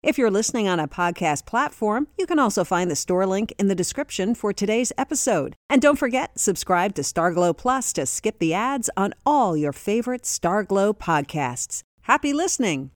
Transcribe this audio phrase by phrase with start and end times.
[0.00, 3.66] If you're listening on a podcast platform, you can also find the store link in
[3.66, 5.56] the description for today's episode.
[5.68, 10.22] And don't forget, subscribe to Starglow Plus to skip the ads on all your favorite
[10.22, 11.82] Starglow podcasts.
[12.02, 12.92] Happy listening!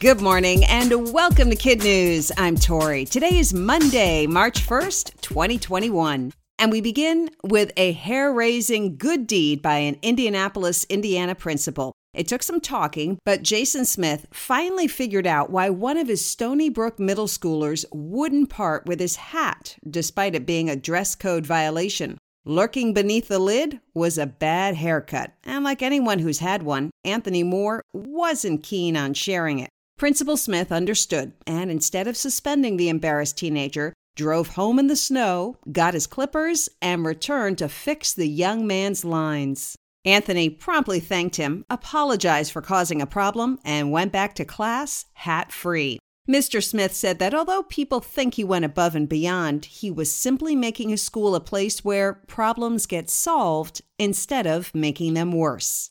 [0.00, 2.32] Good morning and welcome to Kid News.
[2.38, 3.04] I'm Tori.
[3.04, 6.32] Today is Monday, March 1st, 2021.
[6.58, 11.95] And we begin with a hair raising good deed by an Indianapolis, Indiana principal.
[12.16, 16.70] It took some talking, but Jason Smith finally figured out why one of his Stony
[16.70, 22.16] Brook middle schoolers wouldn't part with his hat, despite it being a dress code violation.
[22.46, 27.42] Lurking beneath the lid was a bad haircut, and like anyone who's had one, Anthony
[27.42, 29.68] Moore wasn't keen on sharing it.
[29.98, 35.58] Principal Smith understood, and instead of suspending the embarrassed teenager, drove home in the snow,
[35.70, 39.76] got his clippers, and returned to fix the young man's lines.
[40.06, 45.50] Anthony promptly thanked him, apologized for causing a problem, and went back to class hat
[45.50, 45.98] free.
[46.28, 46.62] Mr.
[46.62, 50.88] Smith said that although people think he went above and beyond, he was simply making
[50.88, 55.90] his school a place where problems get solved instead of making them worse.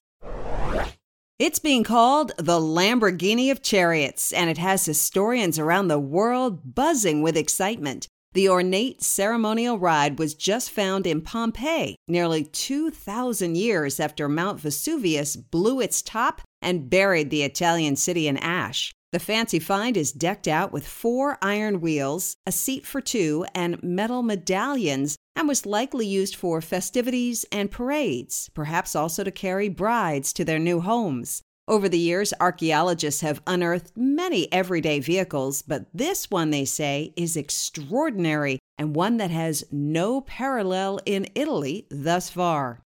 [1.37, 7.21] It's being called the Lamborghini of Chariots, and it has historians around the world buzzing
[7.21, 8.07] with excitement.
[8.35, 15.37] The ornate ceremonial ride was just found in Pompeii, nearly 2,000 years after Mount Vesuvius
[15.37, 18.91] blew its top and buried the Italian city in ash.
[19.13, 23.81] The fancy find is decked out with four iron wheels, a seat for two, and
[23.81, 30.33] metal medallions, and was likely used for festivities and parades, perhaps also to carry brides
[30.33, 31.41] to their new homes.
[31.67, 37.35] Over the years, archaeologists have unearthed many everyday vehicles, but this one, they say, is
[37.35, 42.83] extraordinary and one that has no parallel in Italy thus far.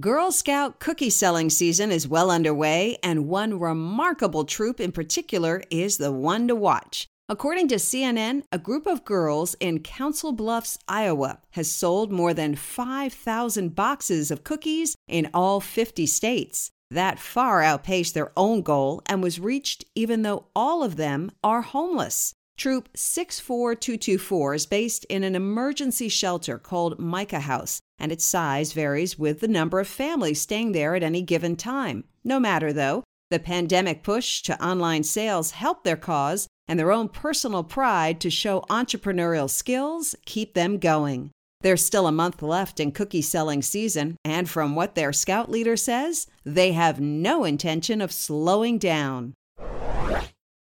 [0.00, 5.98] Girl Scout cookie selling season is well underway, and one remarkable troop in particular is
[5.98, 7.06] the one to watch.
[7.28, 12.54] According to CNN, a group of girls in Council Bluffs, Iowa, has sold more than
[12.54, 16.70] 5,000 boxes of cookies in all 50 states.
[16.90, 21.62] That far outpaced their own goal and was reached even though all of them are
[21.62, 22.34] homeless.
[22.56, 29.18] Troop 64224 is based in an emergency shelter called Micah House, and its size varies
[29.18, 32.04] with the number of families staying there at any given time.
[32.24, 37.08] No matter, though, the pandemic push to online sales helped their cause, and their own
[37.08, 41.30] personal pride to show entrepreneurial skills keep them going.
[41.66, 45.76] There's still a month left in cookie selling season, and from what their scout leader
[45.76, 49.34] says, they have no intention of slowing down.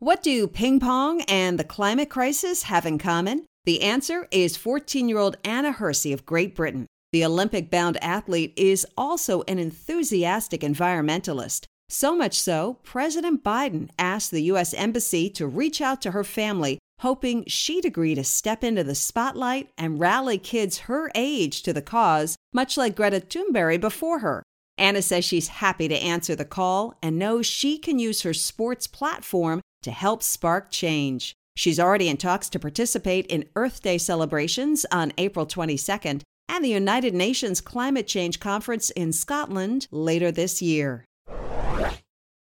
[0.01, 3.47] What do ping pong and the climate crisis have in common?
[3.65, 6.85] The answer is 14 year old Anna Hursey of Great Britain.
[7.11, 11.65] The Olympic bound athlete is also an enthusiastic environmentalist.
[11.89, 14.75] So much so, President Biden asked the U.S.
[14.75, 19.69] Embassy to reach out to her family hoping she'd agree to step into the spotlight
[19.77, 24.43] and rally kids her age to the cause, much like Greta Thunberg before her.
[24.79, 28.87] Anna says she's happy to answer the call and knows she can use her sports
[28.87, 31.35] platform to help spark change.
[31.57, 36.69] She's already in talks to participate in Earth Day celebrations on April 22nd and the
[36.69, 41.05] United Nations Climate Change Conference in Scotland later this year.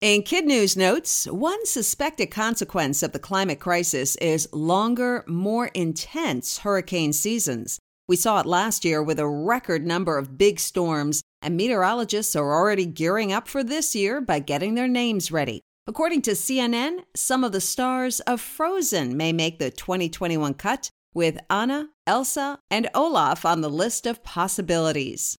[0.01, 6.61] In Kid News notes, one suspected consequence of the climate crisis is longer, more intense
[6.61, 7.79] hurricane seasons.
[8.09, 12.55] We saw it last year with a record number of big storms, and meteorologists are
[12.55, 15.61] already gearing up for this year by getting their names ready.
[15.87, 21.39] According to CNN, some of the stars of Frozen may make the 2021 cut, with
[21.51, 25.37] Anna, Elsa, and Olaf on the list of possibilities.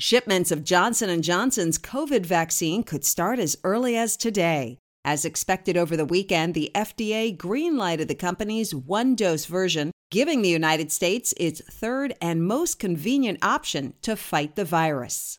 [0.00, 4.78] Shipments of Johnson & Johnson's COVID vaccine could start as early as today.
[5.04, 10.90] As expected over the weekend, the FDA greenlighted the company's one-dose version, giving the United
[10.90, 15.38] States its third and most convenient option to fight the virus.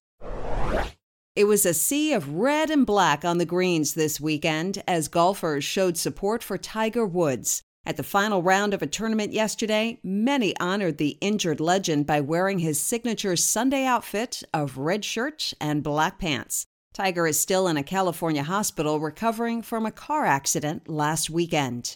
[1.35, 5.65] It was a sea of red and black on the greens this weekend as golfers
[5.65, 7.61] showed support for Tiger Woods.
[7.87, 12.57] At the final round of a tournament yesterday, many honored the injured legend by wearing
[12.57, 16.65] his signature Sunday outfit of red shirt and black pants.
[16.95, 21.95] Tiger is still in a California hospital recovering from a car accident last weekend.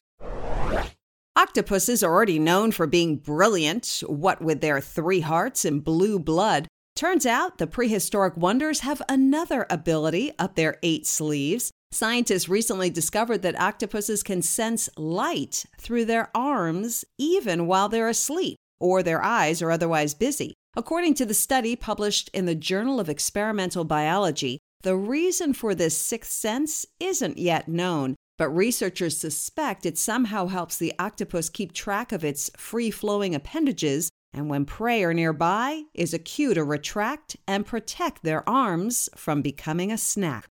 [1.36, 6.68] Octopuses are already known for being brilliant, what with their three hearts and blue blood.
[6.96, 11.72] Turns out the prehistoric wonders have another ability up their eight sleeves.
[11.92, 18.58] Scientists recently discovered that octopuses can sense light through their arms even while they're asleep
[18.80, 20.54] or their eyes are otherwise busy.
[20.76, 25.98] According to the study published in the Journal of Experimental Biology, the reason for this
[25.98, 32.12] sixth sense isn't yet known, but researchers suspect it somehow helps the octopus keep track
[32.12, 37.36] of its free flowing appendages, and when prey are nearby, is a cue to retract
[37.48, 40.48] and protect their arms from becoming a snack.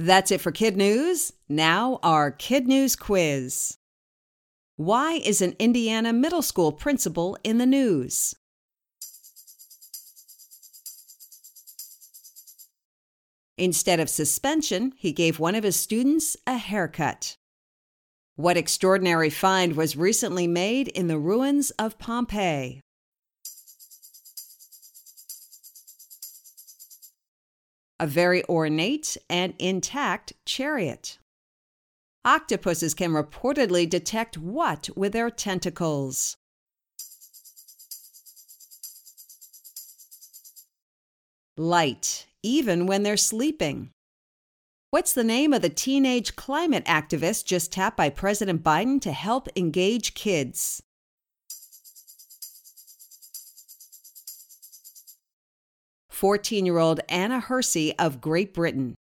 [0.00, 1.30] That's it for Kid News.
[1.46, 3.76] Now, our Kid News quiz.
[4.76, 8.34] Why is an Indiana middle school principal in the news?
[13.58, 17.36] Instead of suspension, he gave one of his students a haircut.
[18.36, 22.80] What extraordinary find was recently made in the ruins of Pompeii?
[28.00, 31.18] A very ornate and intact chariot.
[32.24, 36.38] Octopuses can reportedly detect what with their tentacles?
[41.58, 43.90] Light even when they're sleeping.
[44.90, 49.46] What's the name of the teenage climate activist just tapped by President Biden to help
[49.54, 50.82] engage kids?
[56.20, 58.94] Fourteen-year-old Anna Hursey of Great Britain.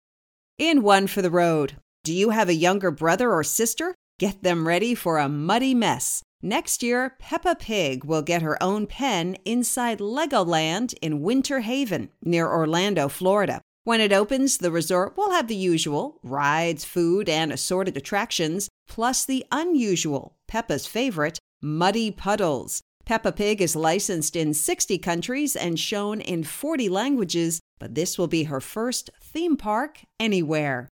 [0.59, 1.77] In one for the road.
[2.03, 3.95] Do you have a younger brother or sister?
[4.19, 8.85] Get them ready for a muddy mess Next year, Peppa Pig will get her own
[8.85, 13.61] pen inside Legoland in Winter Haven, near Orlando, Florida.
[13.85, 19.25] When it opens, the resort will have the usual rides, food, and assorted attractions, plus
[19.25, 22.81] the unusual, Peppa's favorite, muddy puddles.
[23.07, 28.27] Peppa Pig is licensed in 60 countries and shown in 40 languages, but this will
[28.27, 30.89] be her first theme park anywhere.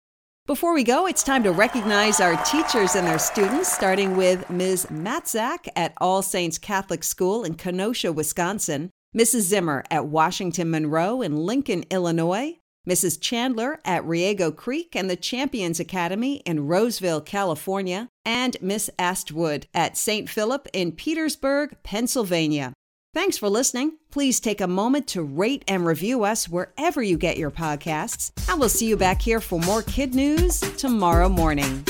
[0.46, 4.88] Before we go, it's time to recognize our teachers and their students, starting with Ms.
[4.92, 9.44] Matzak at All Saints Catholic School in Kenosha, Wisconsin, Mrs.
[9.44, 12.58] Zimmer at Washington Monroe in Lincoln, Illinois,
[12.88, 13.20] Mrs.
[13.22, 19.98] Chandler at Riego Creek and the Champions Academy in Roseville, California, and Miss Astwood at
[19.98, 20.30] St.
[20.30, 22.74] Philip in Petersburg, Pennsylvania.
[23.14, 23.98] Thanks for listening.
[24.10, 28.60] Please take a moment to rate and review us wherever you get your podcasts, and
[28.60, 31.86] we'll see you back here for more kid news tomorrow morning.